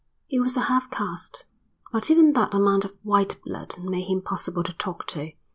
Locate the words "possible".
4.23-4.63